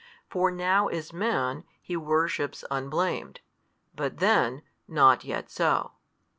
For 0.31 0.49
now 0.49 0.87
as 0.87 1.13
Man, 1.13 1.63
He 1.79 1.95
worships 1.95 2.65
unblamed: 2.71 3.41
but 3.95 4.17
then, 4.17 4.63
not 4.87 5.23
yet 5.23 5.51
so. 5.51 5.91